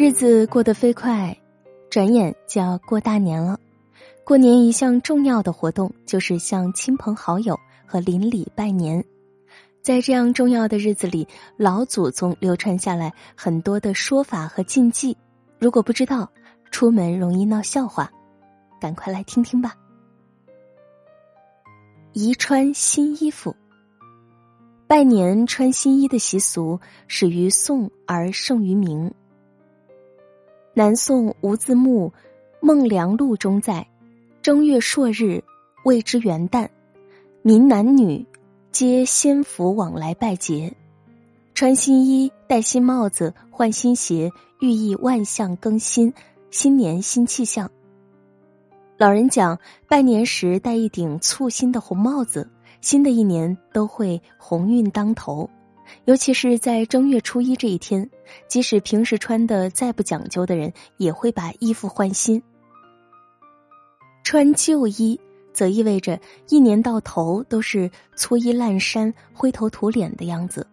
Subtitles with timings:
[0.00, 1.36] 日子过得飞快，
[1.90, 3.58] 转眼就要过大年了。
[4.24, 9.04] 过年一项重要的活动就是向亲朋好友和邻里拜年。
[9.82, 11.26] 在这样重要的日子里，
[11.56, 15.16] 老祖宗流传下来很多的说法和禁忌。
[15.58, 16.30] 如果不知道，
[16.70, 18.08] 出门容易闹笑话，
[18.80, 19.74] 赶快来听听吧。
[22.12, 23.52] 宜穿新衣服。
[24.86, 29.12] 拜年穿新衣的习俗始于宋而盛于明。
[30.78, 32.08] 南宋吴自牧
[32.60, 33.84] 《孟良录》中载：
[34.40, 35.42] 正月朔日，
[35.84, 36.68] 谓之元旦，
[37.42, 38.24] 民男女。
[38.70, 40.72] 皆先服往来拜节，
[41.52, 46.14] 穿新衣、戴新帽子、换新鞋，寓意万象更新，
[46.52, 47.68] 新年新气象。
[48.96, 52.48] 老人讲，拜年时戴一顶簇新的红帽子，
[52.80, 55.50] 新的一年都会鸿运当头。
[56.04, 58.08] 尤其是在正月初一这一天，
[58.46, 62.42] 即使平时穿的再不讲究的人，也会把衣服换新。
[64.24, 65.20] 穿旧衣。
[65.50, 70.64] 则意味着一年到头都是粗衣烂衫、灰头土脸的样子。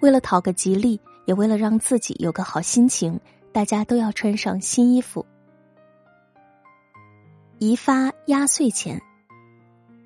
[0.00, 3.20] 为了讨个吉利，也为了让自己有个好心情，
[3.52, 5.26] 大家都要穿上新衣服。
[7.58, 8.98] 宜发压岁钱，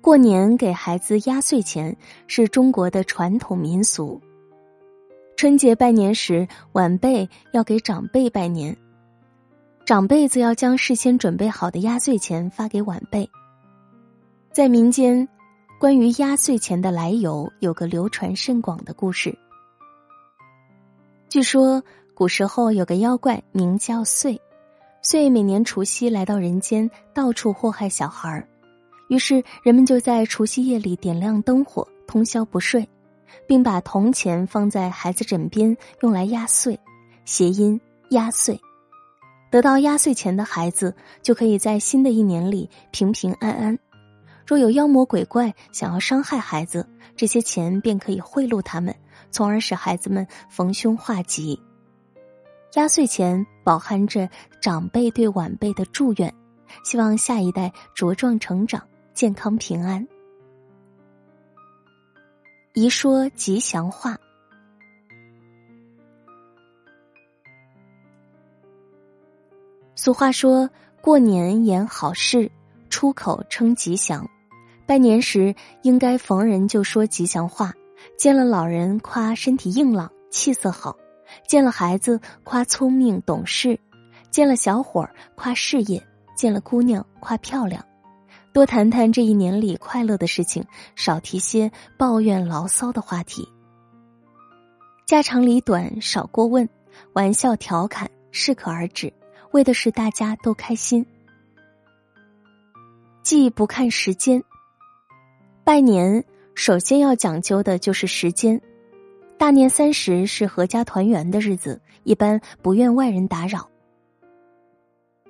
[0.00, 1.94] 过年给孩子压岁钱
[2.26, 4.18] 是中国的传统民俗。
[5.42, 8.76] 春节拜年时，晚辈要给长辈拜年，
[9.84, 13.28] 长辈则要将事先准备好的压岁钱发给晚辈。
[14.52, 15.28] 在民间，
[15.80, 19.36] 关于压岁钱的来由有个流传甚广的故事。
[21.28, 21.82] 据说
[22.14, 24.38] 古时候有个妖怪名叫祟，
[25.02, 28.46] 祟每年除夕来到人间，到处祸害小孩儿。
[29.08, 32.88] 于是人们就在除夕夜里点亮灯火，通宵不睡，
[33.46, 36.78] 并把铜钱放在孩子枕边，用来压岁，
[37.24, 37.80] 谐音
[38.10, 38.60] 压岁。
[39.50, 43.78] 得到压岁钱的孩子就可以在新的一年里平平安安。
[44.46, 48.94] 若有妖魔鬼怪想要伤害孩子，这些钱便可以贿赂他们，
[49.30, 51.60] 从而使孩子们逢凶化吉。
[52.74, 54.28] 压岁钱饱含着
[54.60, 56.32] 长辈对晚辈的祝愿，
[56.84, 58.82] 希望下一代茁壮成长、
[59.12, 60.06] 健康平安。
[62.74, 64.16] 宜说吉祥话。
[69.94, 70.70] 俗话说
[71.02, 72.50] ：“过年言好事，
[72.88, 74.26] 出口称吉祥。”
[74.88, 77.74] 拜年时应该逢人就说吉祥话，
[78.16, 80.96] 见了老人夸身体硬朗、气色好；
[81.46, 83.76] 见了孩子夸聪明懂事；
[84.30, 86.00] 见了小伙儿夸事业；
[86.34, 87.84] 见了姑娘夸漂亮。
[88.52, 90.62] 多谈谈这一年里快乐的事情，
[90.94, 93.48] 少提些抱怨牢骚的话题。
[95.06, 96.68] 家长里短少过问，
[97.14, 99.10] 玩笑调侃适可而止，
[99.52, 101.04] 为的是大家都开心。
[103.22, 104.42] 既不看时间。
[105.64, 106.22] 拜年
[106.54, 108.60] 首先要讲究的就是时间，
[109.38, 113.71] 大年三十是阖家团圆的日子，一般不愿外人打扰。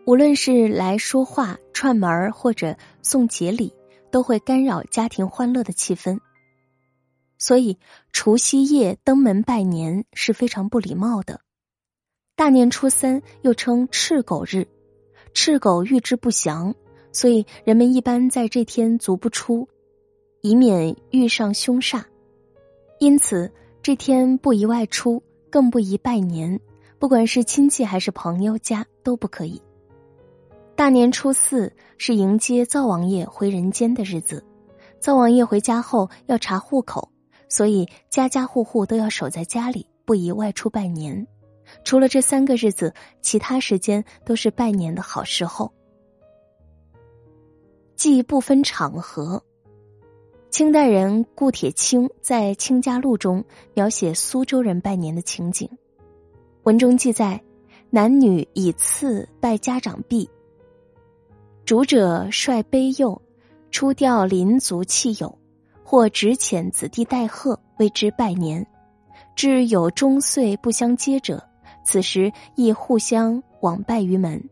[0.04, 3.72] 无论是来说话、串门或者送节礼，
[4.10, 6.18] 都会干扰家庭欢乐的气氛。
[7.38, 7.78] 所以，
[8.12, 11.40] 除夕夜登门拜年是非常不礼貌的。
[12.34, 14.66] 大年初三又称赤狗日，
[15.34, 16.74] 赤狗预知不祥，
[17.12, 19.68] 所以人们一般在这天足不出。
[20.40, 22.02] 以免遇上凶煞，
[22.98, 26.58] 因此这天不宜外出，更不宜拜年。
[26.98, 29.62] 不管是亲戚还是朋友家都不可以。
[30.82, 34.44] 大年初四是迎接灶王爷回人间的日子，
[34.98, 37.08] 灶王爷回家后要查户口，
[37.48, 41.24] 所以家家户户都要守在家里，不宜外出拜年。
[41.84, 45.72] 除了这三个日子，其他时间都是拜年的好时候。
[47.94, 49.40] 既不分场合。
[50.50, 55.70] 清代人顾铁青在《清家录》中描写苏州人拜年的情景，
[56.64, 57.40] 文中记载：
[57.88, 60.28] 男女以次拜家长毕，
[61.64, 63.20] 主者率卑幼，
[63.70, 65.38] 出调邻族戚友，
[65.84, 68.66] 或执遣子弟代贺，为之拜年。
[69.34, 71.42] 至有中岁不相接者，
[71.84, 74.42] 此时亦互相往拜于门。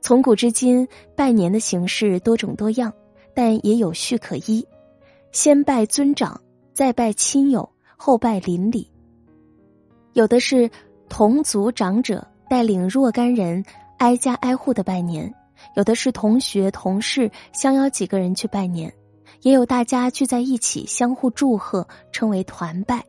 [0.00, 2.92] 从古至今，拜年的形式多种多样。
[3.34, 4.62] 但也有序可依，
[5.30, 6.38] 先拜尊长，
[6.74, 8.86] 再拜亲友，后拜邻里。
[10.12, 10.70] 有的是
[11.08, 13.64] 同族长者带领若干人
[13.96, 15.34] 挨家挨户的拜年，
[15.74, 18.92] 有的是同学同事相邀几个人去拜年，
[19.42, 23.04] 也有大家聚在一起相互祝贺，称为团拜。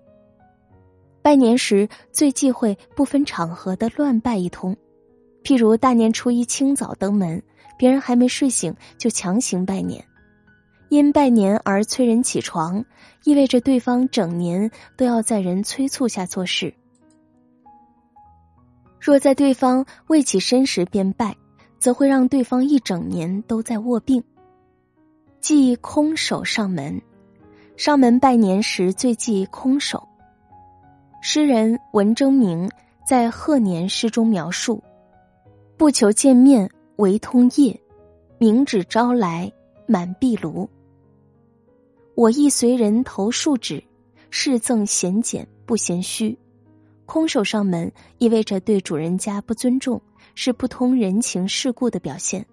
[1.22, 4.76] 拜年时最忌讳不分场合的乱拜一通，
[5.44, 7.42] 譬如大年初一清早登门，
[7.78, 10.04] 别人还没睡醒就强行拜年，
[10.90, 12.84] 因拜年而催人起床，
[13.24, 16.74] 意味着对方整年都要在人催促下做事。
[19.00, 21.36] 若在对方未起身时便拜，
[21.84, 24.24] 则会让对方一整年都在卧病。
[25.42, 27.02] 忌空手上门，
[27.76, 30.02] 上门拜年时最忌空手。
[31.22, 32.72] 诗人文征明
[33.06, 34.82] 在贺年诗中描述
[35.76, 37.78] ：“不求见面，唯通夜；
[38.38, 39.52] 明指招来，
[39.86, 40.70] 满壁炉。
[42.16, 43.84] 我亦随人投数纸，
[44.30, 46.40] 事赠闲简，不嫌虚。”
[47.06, 50.02] 空手上门意味着对主人家不尊重，
[50.36, 52.46] 是不通人情世故的表现。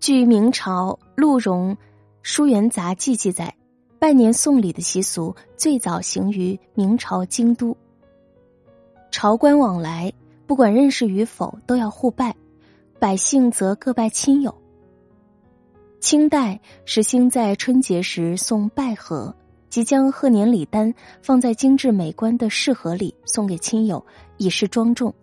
[0.00, 1.74] 据明朝陆荣
[2.22, 3.54] 《书园杂记》记载，
[3.98, 7.76] 拜年送礼的习俗最早行于明朝京都。
[9.10, 10.12] 朝官往来，
[10.46, 12.32] 不管认识与否，都要互拜；
[12.98, 14.54] 百姓则各拜亲友。
[16.00, 19.34] 清代时兴在春节时送拜盒。
[19.70, 24.02] 即将贺年礼单放在精致美观的饰盒里送给亲友，
[24.38, 25.14] 以示庄重。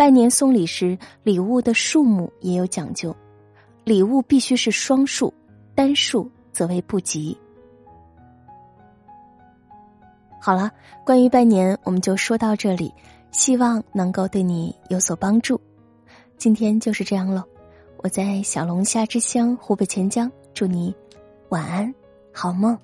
[0.00, 3.14] 拜年送礼时，礼物的数目也有讲究，
[3.84, 5.30] 礼物必须是双数，
[5.74, 7.36] 单数则为不吉。
[10.40, 10.70] 好了，
[11.04, 12.90] 关于拜年，我们就说到这里，
[13.30, 15.60] 希望能够对你有所帮助。
[16.38, 17.44] 今天就是这样喽，
[17.98, 20.94] 我在小龙虾之乡湖北潜江，祝你
[21.50, 21.94] 晚安，
[22.32, 22.74] 好梦。